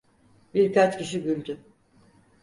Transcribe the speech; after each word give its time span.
Birkaç 0.53 0.97
kişi 0.97 1.23
güldü. 1.23 1.57